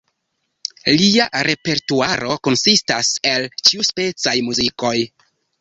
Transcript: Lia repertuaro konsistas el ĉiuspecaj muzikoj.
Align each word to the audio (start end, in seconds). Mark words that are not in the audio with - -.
Lia 1.01 1.27
repertuaro 1.49 2.39
konsistas 2.49 3.13
el 3.35 3.47
ĉiuspecaj 3.71 4.37
muzikoj. 4.49 4.99